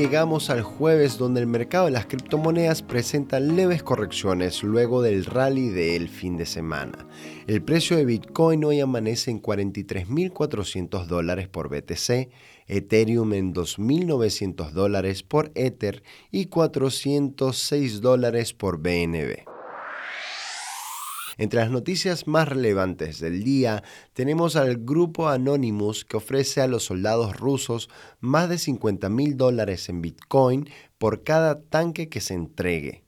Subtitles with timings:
[0.00, 5.68] Llegamos al jueves donde el mercado de las criptomonedas presenta leves correcciones luego del rally
[5.68, 7.06] del fin de semana.
[7.46, 12.30] El precio de Bitcoin hoy amanece en 43.400 dólares por BTC,
[12.66, 19.49] Ethereum en 2.900 dólares por Ether y 406 dólares por BNB.
[21.40, 26.84] Entre las noticias más relevantes del día tenemos al grupo Anonymous que ofrece a los
[26.84, 27.88] soldados rusos
[28.20, 30.68] más de 50 mil dólares en Bitcoin
[30.98, 33.04] por cada tanque que se entregue.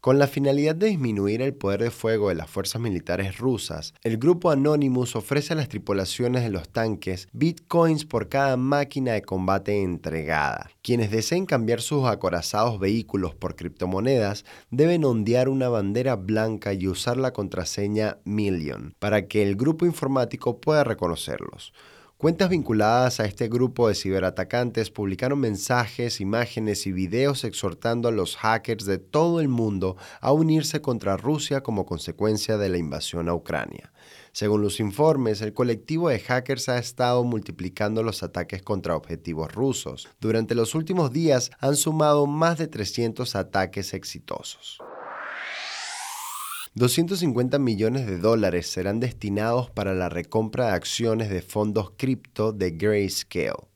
[0.00, 4.16] Con la finalidad de disminuir el poder de fuego de las fuerzas militares rusas, el
[4.16, 9.82] grupo Anonymous ofrece a las tripulaciones de los tanques bitcoins por cada máquina de combate
[9.82, 10.70] entregada.
[10.80, 17.18] Quienes deseen cambiar sus acorazados vehículos por criptomonedas deben ondear una bandera blanca y usar
[17.18, 21.74] la contraseña Million para que el grupo informático pueda reconocerlos.
[22.20, 28.36] Cuentas vinculadas a este grupo de ciberatacantes publicaron mensajes, imágenes y videos exhortando a los
[28.36, 33.34] hackers de todo el mundo a unirse contra Rusia como consecuencia de la invasión a
[33.34, 33.90] Ucrania.
[34.32, 40.06] Según los informes, el colectivo de hackers ha estado multiplicando los ataques contra objetivos rusos.
[40.20, 44.78] Durante los últimos días han sumado más de 300 ataques exitosos.
[46.74, 52.70] 250 millones de dólares serán destinados para la recompra de acciones de fondos cripto de
[52.70, 53.69] Grayscale.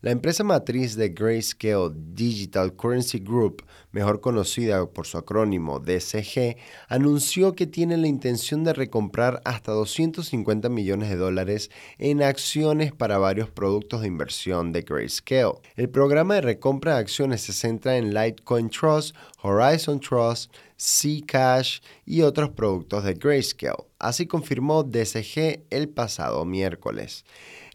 [0.00, 6.56] La empresa matriz de Grayscale Digital Currency Group, mejor conocida por su acrónimo DCG,
[6.88, 13.18] anunció que tiene la intención de recomprar hasta 250 millones de dólares en acciones para
[13.18, 15.54] varios productos de inversión de Grayscale.
[15.74, 22.22] El programa de recompra de acciones se centra en Litecoin Trust, Horizon Trust, Zcash y
[22.22, 23.84] otros productos de Grayscale.
[23.98, 27.24] Así confirmó DCG el pasado miércoles.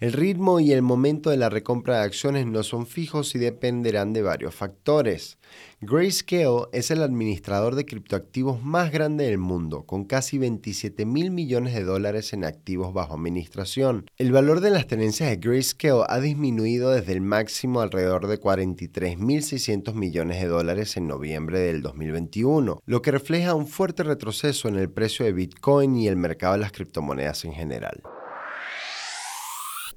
[0.03, 4.12] El ritmo y el momento de la recompra de acciones no son fijos y dependerán
[4.12, 5.38] de varios factores.
[5.80, 11.74] Grayscale es el administrador de criptoactivos más grande del mundo, con casi 27 mil millones
[11.74, 14.06] de dólares en activos bajo administración.
[14.18, 19.94] El valor de las tenencias de Grayscale ha disminuido desde el máximo alrededor de 43.600
[19.94, 24.90] millones de dólares en noviembre del 2021, lo que refleja un fuerte retroceso en el
[24.90, 28.03] precio de Bitcoin y el mercado de las criptomonedas en general.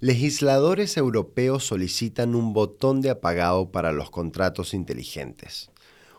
[0.00, 5.70] Legisladores europeos solicitan un botón de apagado para los contratos inteligentes.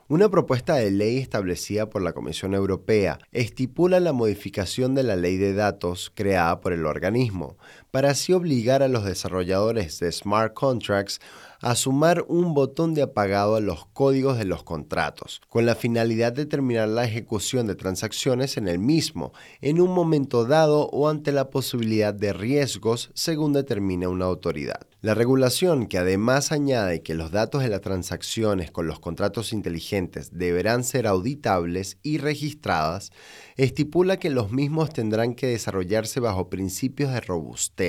[0.07, 5.37] Una propuesta de ley establecida por la Comisión Europea estipula la modificación de la ley
[5.37, 7.57] de datos creada por el organismo,
[7.97, 11.19] para así obligar a los desarrolladores de smart contracts
[11.61, 16.31] a sumar un botón de apagado a los códigos de los contratos, con la finalidad
[16.31, 21.31] de terminar la ejecución de transacciones en el mismo, en un momento dado o ante
[21.31, 24.85] la posibilidad de riesgos según determina una autoridad.
[25.01, 30.37] La regulación, que además añade que los datos de las transacciones con los contratos inteligentes
[30.37, 33.11] deberán ser auditables y registradas,
[33.55, 37.86] estipula que los mismos tendrán que desarrollarse bajo principios de robustez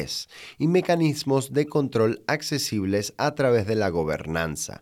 [0.59, 4.81] y mecanismos de control accesibles a través de la gobernanza.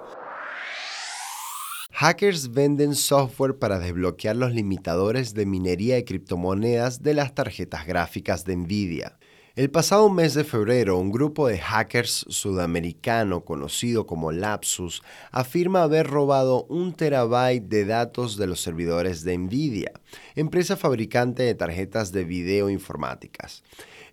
[1.92, 8.44] Hackers venden software para desbloquear los limitadores de minería de criptomonedas de las tarjetas gráficas
[8.44, 9.18] de Nvidia.
[9.56, 16.06] El pasado mes de febrero, un grupo de hackers sudamericano conocido como Lapsus afirma haber
[16.08, 19.92] robado un terabyte de datos de los servidores de Nvidia,
[20.34, 23.62] empresa fabricante de tarjetas de video informáticas.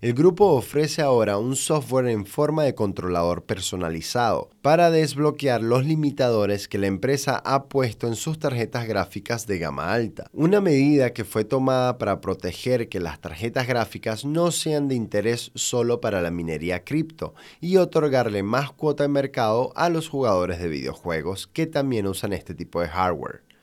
[0.04, 6.68] El grupo ofrece ahora un software en forma de controlador personalizado para desbloquear los limitadores
[6.68, 10.26] que la empresa ha puesto en sus tarjetas gráficas de gama alta.
[10.34, 15.52] Una medida que fue tomada para proteger que las tarjetas gráficas no sean de interés
[15.54, 20.68] solo para la minería cripto y otorgarle más cuota de mercado a los jugadores de
[20.68, 23.53] videojuegos que también usan este tipo de hardware.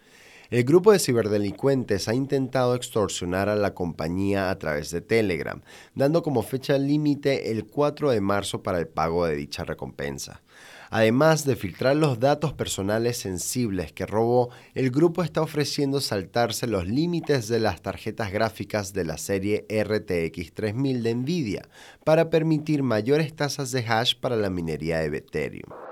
[0.51, 5.61] El grupo de ciberdelincuentes ha intentado extorsionar a la compañía a través de Telegram,
[5.95, 10.41] dando como fecha límite el 4 de marzo para el pago de dicha recompensa.
[10.89, 16.85] Además de filtrar los datos personales sensibles que robó, el grupo está ofreciendo saltarse los
[16.85, 21.69] límites de las tarjetas gráficas de la serie RTX 3000 de Nvidia
[22.03, 25.90] para permitir mayores tasas de hash para la minería de Ethereum.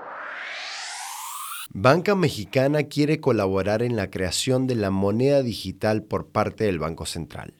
[1.72, 7.06] Banca Mexicana quiere colaborar en la creación de la moneda digital por parte del Banco
[7.06, 7.54] Central.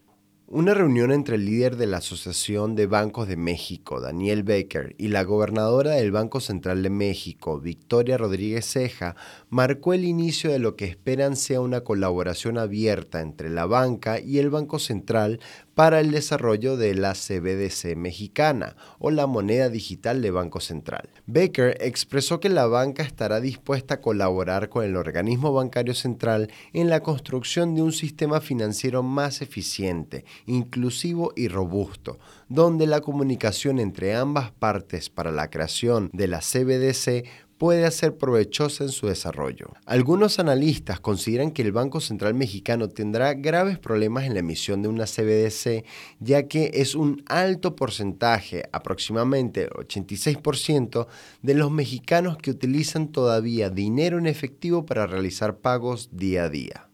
[0.53, 5.07] Una reunión entre el líder de la Asociación de Bancos de México, Daniel Baker, y
[5.07, 9.15] la gobernadora del Banco Central de México, Victoria Rodríguez Ceja,
[9.49, 14.39] marcó el inicio de lo que esperan sea una colaboración abierta entre la banca y
[14.39, 15.39] el Banco Central
[15.81, 21.09] para el desarrollo de la CBDC mexicana o la moneda digital de Banco Central.
[21.27, 26.91] Baker expresó que la banca estará dispuesta a colaborar con el organismo bancario central en
[26.91, 34.15] la construcción de un sistema financiero más eficiente, inclusivo y robusto, donde la comunicación entre
[34.15, 37.25] ambas partes para la creación de la CBDC
[37.61, 39.75] puede ser provechosa en su desarrollo.
[39.85, 44.89] Algunos analistas consideran que el Banco Central Mexicano tendrá graves problemas en la emisión de
[44.89, 45.85] una CBDC,
[46.21, 51.07] ya que es un alto porcentaje, aproximadamente 86%,
[51.43, 56.90] de los mexicanos que utilizan todavía dinero en efectivo para realizar pagos día a día.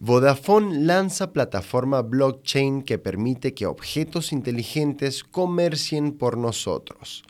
[0.00, 7.22] Vodafone lanza plataforma blockchain que permite que objetos inteligentes comercien por nosotros.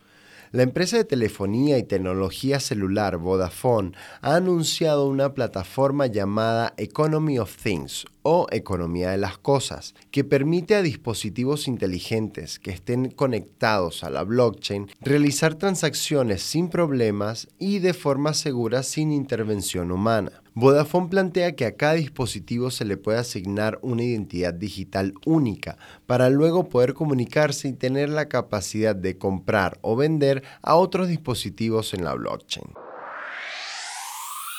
[0.51, 7.55] La empresa de telefonía y tecnología celular Vodafone ha anunciado una plataforma llamada Economy of
[7.55, 14.11] Things o economía de las cosas, que permite a dispositivos inteligentes que estén conectados a
[14.11, 20.44] la blockchain realizar transacciones sin problemas y de forma segura sin intervención humana.
[20.57, 26.31] Vodafone plantea que a cada dispositivo se le puede asignar una identidad digital única para
[26.31, 32.05] luego poder comunicarse y tener la capacidad de comprar o vender a otros dispositivos en
[32.05, 32.67] la blockchain.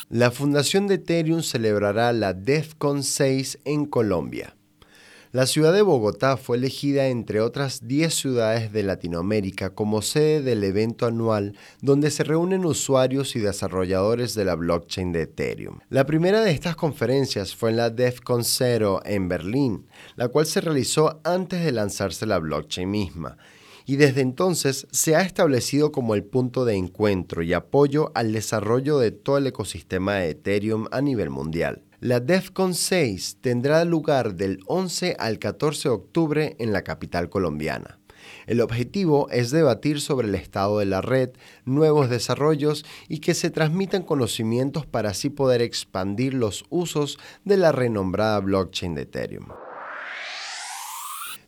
[0.10, 4.56] La fundación de Ethereum celebrará la DEFCON 6 en Colombia.
[5.36, 10.64] La ciudad de Bogotá fue elegida entre otras 10 ciudades de Latinoamérica como sede del
[10.64, 15.80] evento anual donde se reúnen usuarios y desarrolladores de la blockchain de Ethereum.
[15.90, 20.62] La primera de estas conferencias fue en la DEFCON 0 en Berlín, la cual se
[20.62, 23.38] realizó antes de lanzarse la blockchain misma
[23.86, 29.00] y desde entonces se ha establecido como el punto de encuentro y apoyo al desarrollo
[29.00, 31.82] de todo el ecosistema de Ethereum a nivel mundial.
[32.06, 37.98] La DEFCON 6 tendrá lugar del 11 al 14 de octubre en la capital colombiana.
[38.46, 41.32] El objetivo es debatir sobre el estado de la red,
[41.64, 47.72] nuevos desarrollos y que se transmitan conocimientos para así poder expandir los usos de la
[47.72, 49.48] renombrada blockchain de Ethereum.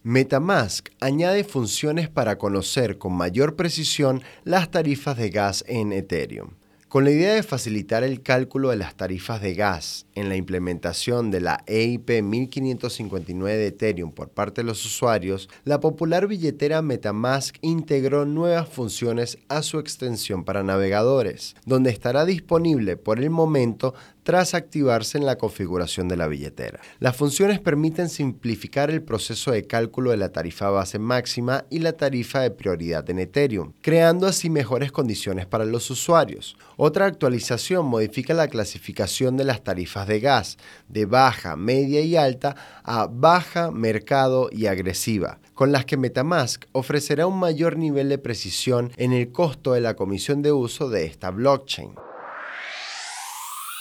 [0.02, 6.50] Metamask añade funciones para conocer con mayor precisión las tarifas de gas en Ethereum.
[6.90, 11.32] Con la idea de facilitar el cálculo de las tarifas de gas en la implementación
[11.32, 17.58] de la EIP 1559 de Ethereum por parte de los usuarios, la popular billetera Metamask
[17.60, 23.94] integró nuevas funciones a su extensión para navegadores, donde estará disponible por el momento
[24.28, 26.82] tras activarse en la configuración de la billetera.
[27.00, 31.94] Las funciones permiten simplificar el proceso de cálculo de la tarifa base máxima y la
[31.94, 36.58] tarifa de prioridad en Ethereum, creando así mejores condiciones para los usuarios.
[36.76, 40.58] Otra actualización modifica la clasificación de las tarifas de gas
[40.90, 47.28] de baja, media y alta a baja, mercado y agresiva, con las que Metamask ofrecerá
[47.28, 51.32] un mayor nivel de precisión en el costo de la comisión de uso de esta
[51.32, 51.92] blockchain.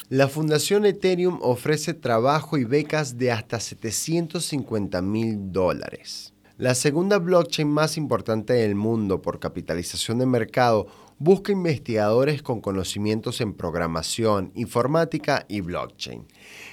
[0.09, 6.33] La Fundación Ethereum ofrece trabajo y becas de hasta 750 mil dólares.
[6.59, 10.87] La segunda blockchain más importante del mundo por capitalización de mercado
[11.19, 16.27] busca investigadores con conocimientos en programación, informática y blockchain.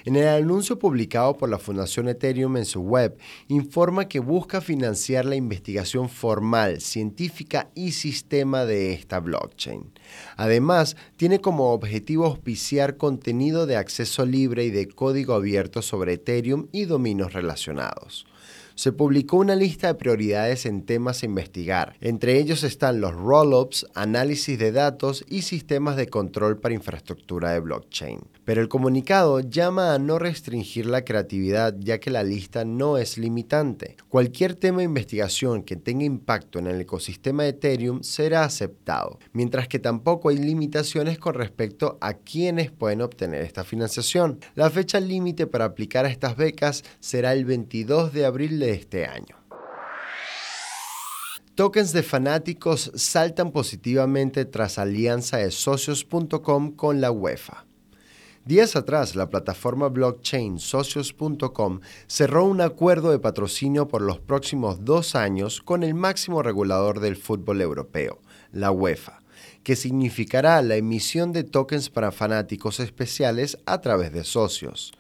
[0.04, 5.26] En el anuncio publicado por la Fundación Ethereum en su web, informa que busca financiar
[5.26, 9.92] la investigación formal, científica y sistema de esta blockchain.
[10.36, 16.68] Además, tiene como objetivo auspiciar contenido de acceso libre y de código abierto sobre Ethereum
[16.72, 18.26] y dominios relacionados
[18.76, 21.96] se publicó una lista de prioridades en temas a investigar.
[22.02, 27.60] Entre ellos están los roll-ups, análisis de datos y sistemas de control para infraestructura de
[27.60, 28.20] blockchain.
[28.46, 33.18] Pero el comunicado llama a no restringir la creatividad ya que la lista no es
[33.18, 33.96] limitante.
[34.10, 39.68] Cualquier tema de investigación que tenga impacto en el ecosistema de Ethereum será aceptado, mientras
[39.68, 44.40] que tampoco hay limitaciones con respecto a quienes pueden obtener esta financiación.
[44.56, 49.44] La fecha límite para aplicar a estas becas será el 22 de abril este año.
[51.56, 57.66] Tokens de fanáticos saltan positivamente tras alianza de socios.com con la UEFA.
[58.46, 65.16] Días atrás, la plataforma blockchain socios.com cerró un acuerdo de patrocinio por los próximos dos
[65.16, 68.20] años con el máximo regulador del fútbol europeo,
[68.52, 69.22] la UEFA,
[69.64, 74.92] que significará la emisión de tokens para fanáticos especiales a través de socios.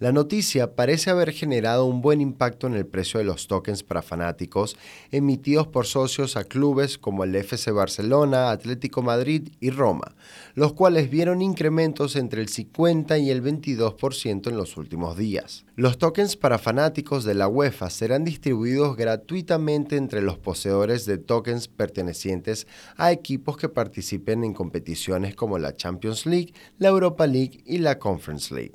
[0.00, 4.00] La noticia parece haber generado un buen impacto en el precio de los tokens para
[4.00, 4.76] fanáticos
[5.10, 10.14] emitidos por socios a clubes como el FC Barcelona, Atlético Madrid y Roma,
[10.54, 15.64] los cuales vieron incrementos entre el 50 y el 22% en los últimos días.
[15.74, 21.66] Los tokens para fanáticos de la UEFA serán distribuidos gratuitamente entre los poseedores de tokens
[21.66, 27.78] pertenecientes a equipos que participen en competiciones como la Champions League, la Europa League y
[27.78, 28.74] la Conference League.